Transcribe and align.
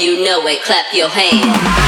You 0.00 0.24
know 0.24 0.46
it, 0.46 0.62
clap 0.64 0.92
your 0.92 1.08
hands. 1.08 1.87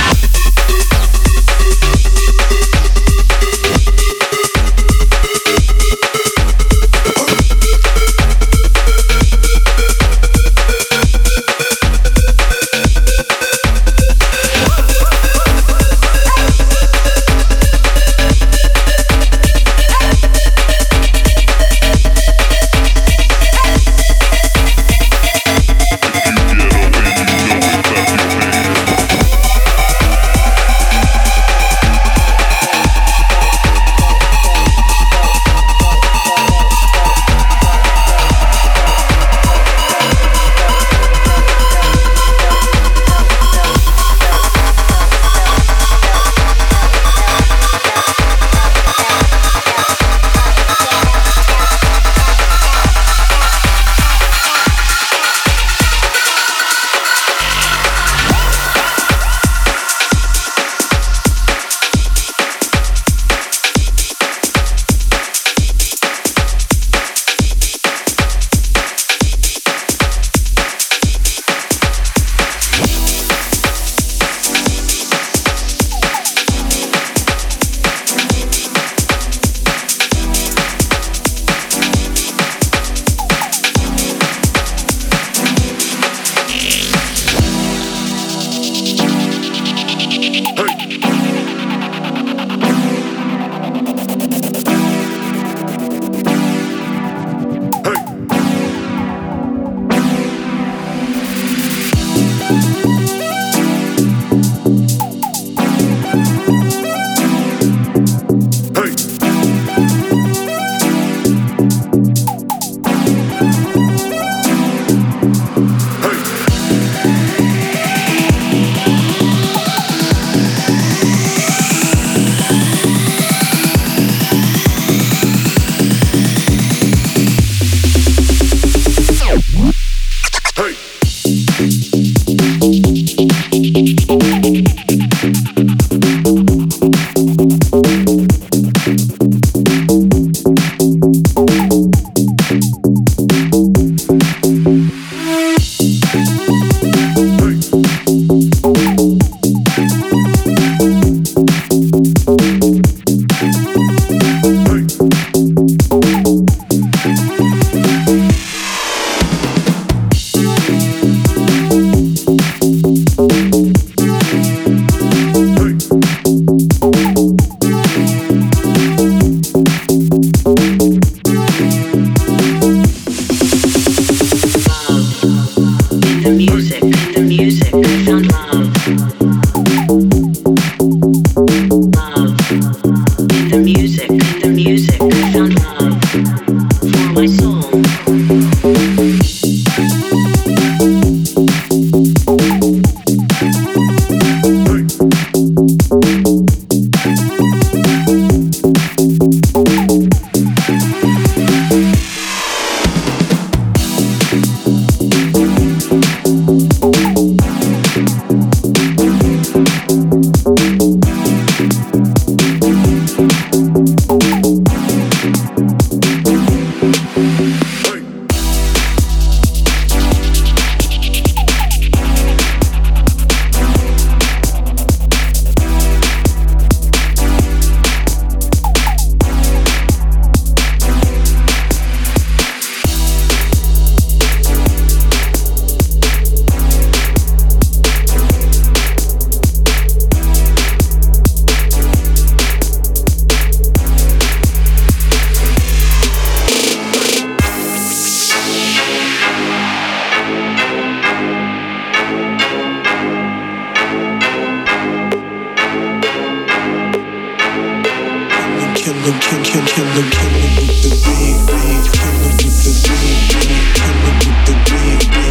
Killer 259.91 260.05
with 260.05 260.13
the 260.13 260.91
beat, 261.03 261.39
beat, 261.47 261.87
killer 261.91 262.15
with 262.23 262.39
the 262.39 262.47
beat, 262.87 263.35
beat, 263.41 263.75
killer 263.75 264.15
with 264.15 264.47
the 264.47 264.55
beat, 264.71 265.11
beat. 265.11 265.30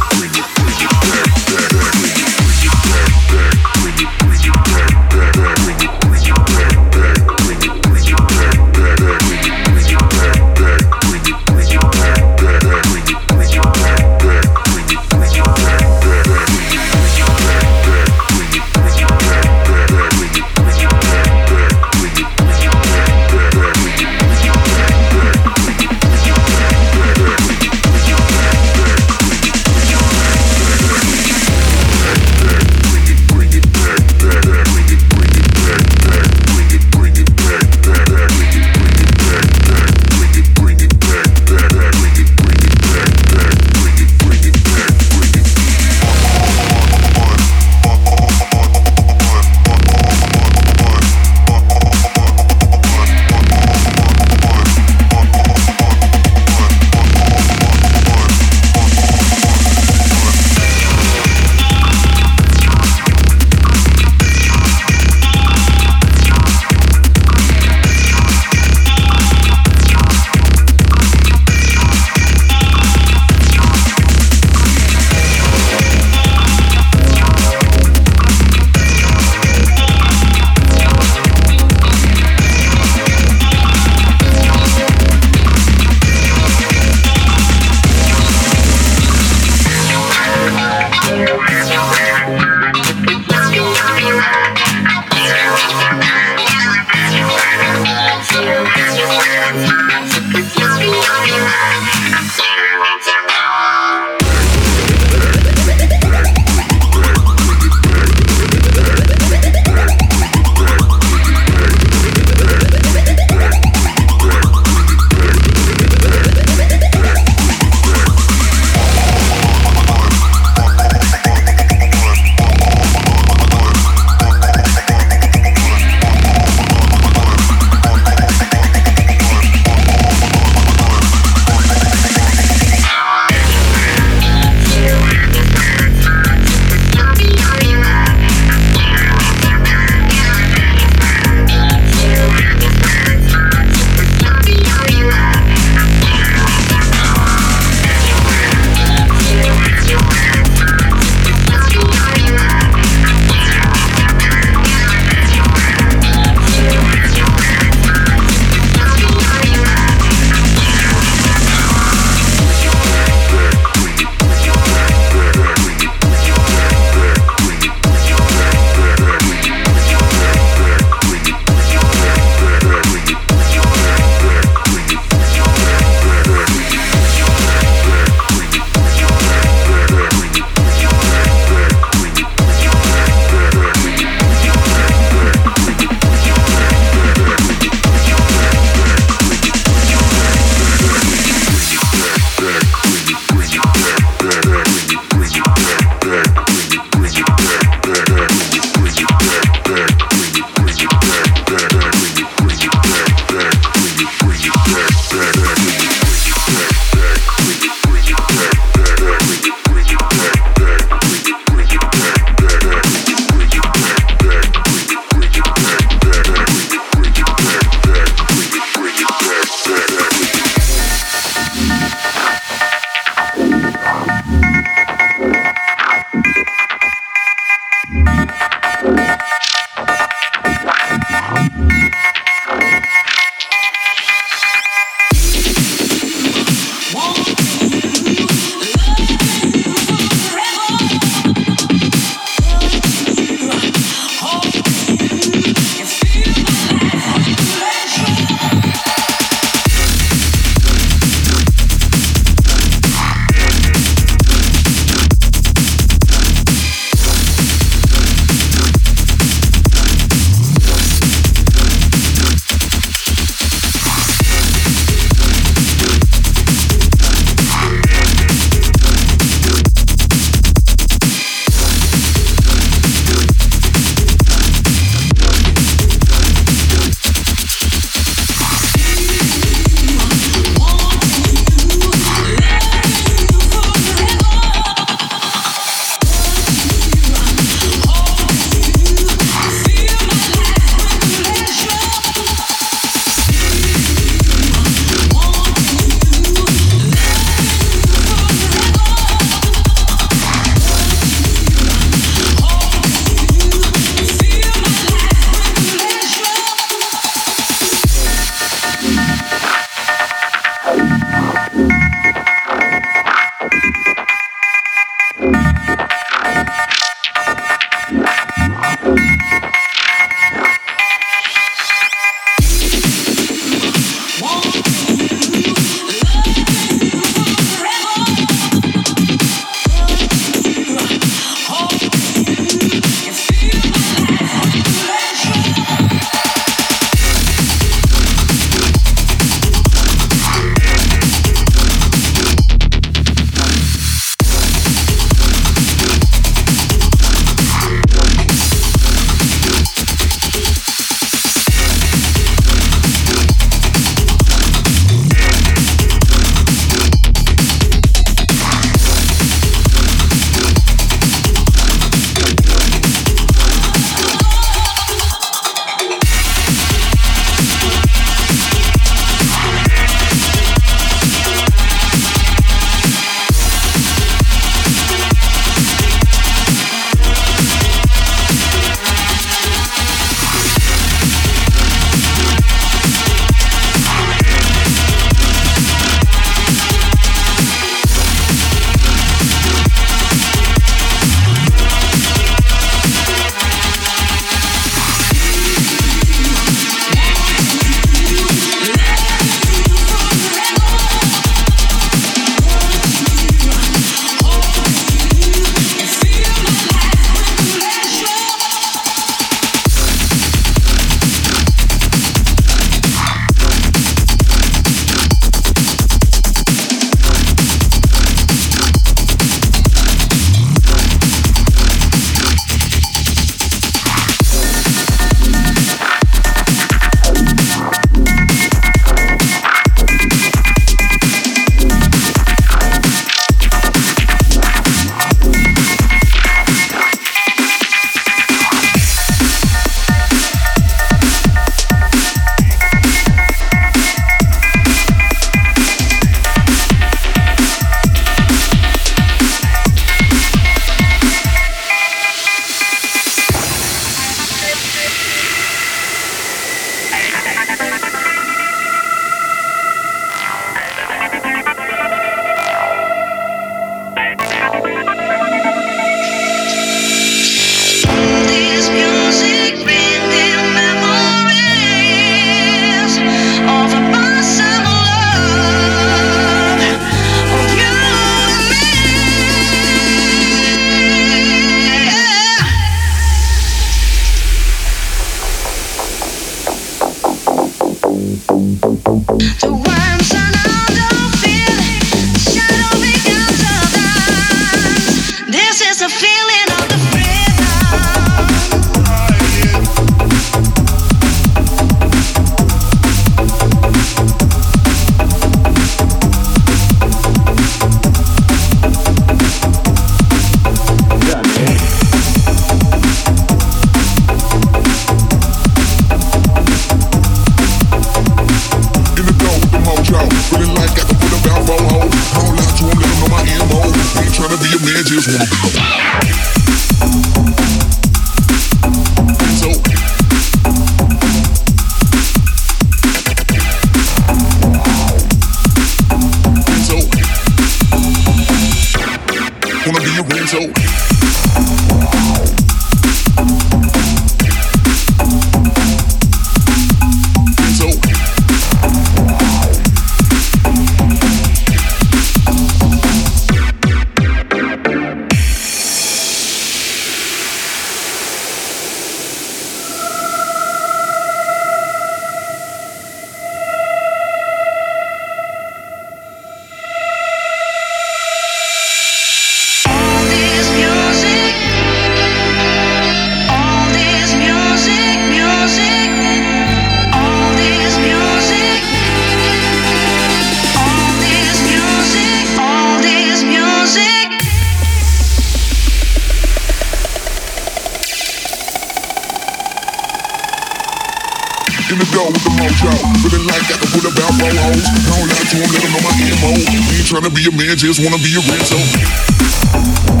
To 597.89 598.03
be 598.03 598.13
a 598.13 598.21
man, 598.27 598.37
just 598.45 600.00